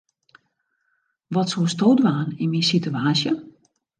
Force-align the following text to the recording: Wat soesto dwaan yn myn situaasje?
Wat 1.35 1.49
soesto 1.53 1.87
dwaan 1.99 2.29
yn 2.43 2.51
myn 2.51 2.67
situaasje? 2.73 3.31